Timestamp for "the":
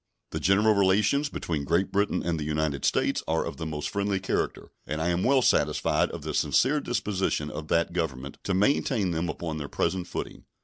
0.31-0.39, 2.39-2.43, 3.57-3.67, 6.23-6.33